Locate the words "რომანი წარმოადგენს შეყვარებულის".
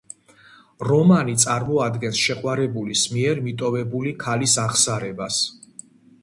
0.91-3.03